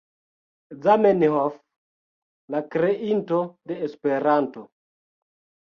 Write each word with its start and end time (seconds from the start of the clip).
Zamenhof, 0.85 1.59
la 2.55 2.63
kreinto 2.77 3.45
de 3.73 3.81
Esperanto. 3.91 4.69